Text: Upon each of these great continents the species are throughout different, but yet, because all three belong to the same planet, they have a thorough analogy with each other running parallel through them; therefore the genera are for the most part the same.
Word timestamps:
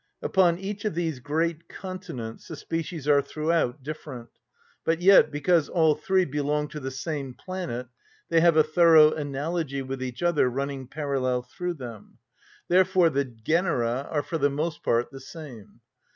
Upon 0.23 0.57
each 0.57 0.83
of 0.83 0.95
these 0.95 1.19
great 1.19 1.69
continents 1.69 2.47
the 2.47 2.55
species 2.55 3.07
are 3.07 3.21
throughout 3.21 3.83
different, 3.83 4.29
but 4.83 4.99
yet, 4.99 5.29
because 5.29 5.69
all 5.69 5.93
three 5.93 6.25
belong 6.25 6.69
to 6.69 6.79
the 6.79 6.89
same 6.89 7.35
planet, 7.35 7.85
they 8.27 8.41
have 8.41 8.57
a 8.57 8.63
thorough 8.63 9.13
analogy 9.13 9.83
with 9.83 10.01
each 10.01 10.23
other 10.23 10.49
running 10.49 10.87
parallel 10.87 11.43
through 11.43 11.75
them; 11.75 12.17
therefore 12.67 13.11
the 13.11 13.25
genera 13.25 14.07
are 14.09 14.23
for 14.23 14.39
the 14.39 14.49
most 14.49 14.81
part 14.81 15.11
the 15.11 15.21
same. 15.21 15.81